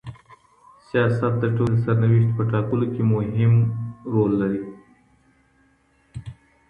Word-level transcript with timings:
سياست 0.87 1.33
د 1.41 1.45
ټولني 1.55 1.77
د 1.81 1.81
سرنوشت 1.83 2.29
په 2.37 2.43
ټاکلو 2.51 2.85
کي 2.93 3.01
مهم 3.11 3.53
دی. 4.51 4.61